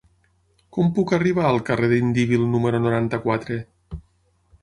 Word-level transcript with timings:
Com 0.77 0.87
puc 0.99 1.13
arribar 1.17 1.43
al 1.49 1.61
carrer 1.67 1.89
d'Indíbil 1.91 2.47
número 2.55 2.81
noranta-quatre? 2.87 3.61